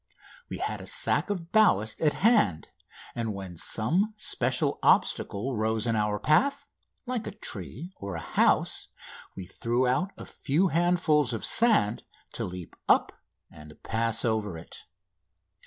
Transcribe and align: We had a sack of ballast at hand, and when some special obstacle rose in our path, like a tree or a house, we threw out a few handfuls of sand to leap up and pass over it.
We 0.49 0.57
had 0.57 0.81
a 0.81 0.87
sack 0.87 1.29
of 1.29 1.51
ballast 1.51 2.01
at 2.01 2.13
hand, 2.15 2.69
and 3.13 3.35
when 3.35 3.55
some 3.55 4.15
special 4.17 4.79
obstacle 4.81 5.55
rose 5.55 5.85
in 5.85 5.95
our 5.95 6.17
path, 6.17 6.67
like 7.05 7.27
a 7.27 7.31
tree 7.37 7.93
or 7.97 8.15
a 8.15 8.19
house, 8.19 8.87
we 9.35 9.45
threw 9.45 9.85
out 9.85 10.09
a 10.17 10.25
few 10.25 10.69
handfuls 10.69 11.33
of 11.33 11.45
sand 11.45 12.03
to 12.33 12.43
leap 12.45 12.75
up 12.89 13.11
and 13.51 13.77
pass 13.83 14.25
over 14.25 14.57
it. 14.57 14.85